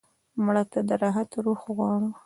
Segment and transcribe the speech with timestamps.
[0.45, 2.09] مړه ته د راحت روح غواړو